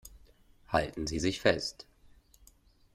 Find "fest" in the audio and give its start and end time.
1.39-1.85